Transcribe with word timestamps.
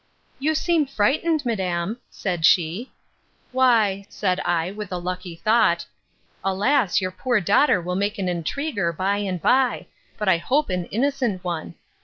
You 0.39 0.55
seem 0.55 0.87
frightened, 0.87 1.45
madam, 1.45 1.99
said 2.09 2.43
she; 2.43 2.91
Why, 3.51 4.07
said 4.09 4.39
I, 4.39 4.71
with 4.71 4.91
a 4.91 4.97
lucky 4.97 5.35
thought, 5.35 5.85
(alas! 6.43 7.01
your 7.01 7.11
poor 7.11 7.39
daughter 7.39 7.79
will 7.79 7.93
make 7.95 8.17
an 8.17 8.27
intriguer 8.27 8.91
by 8.91 9.17
and 9.17 9.39
by; 9.39 9.85
but 10.17 10.27
I 10.27 10.37
hope 10.37 10.71
an 10.71 10.85
innocent 10.85 11.43
one!) 11.43 11.75